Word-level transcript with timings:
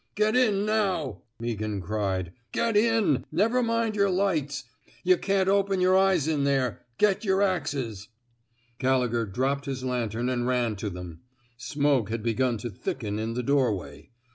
Get 0.15 0.35
in, 0.35 0.65
now,'* 0.65 1.21
Meaghan 1.39 1.79
cried. 1.79 2.33
Get 2.51 2.75
in 2.75 3.17
I 3.17 3.23
Never 3.31 3.61
mind 3.61 3.95
yer 3.95 4.09
lights. 4.09 4.63
Tuh 5.05 5.15
can't 5.17 5.47
open 5.47 5.79
yer 5.79 5.95
eyes 5.95 6.27
in 6.27 6.43
there. 6.43 6.81
Get 6.97 7.23
yer 7.23 7.43
axes.'' 7.43 8.07
Gallegher 8.79 9.27
dropped 9.27 9.65
his 9.65 9.83
lantern 9.83 10.27
and 10.27 10.47
ran 10.47 10.75
to 10.77 10.89
them. 10.89 11.19
Smoke 11.55 12.09
had 12.09 12.23
begun 12.23 12.57
to 12.57 12.71
thicken 12.71 13.19
in 13.19 13.35
the 13.35 13.43
doorway. 13.43 14.09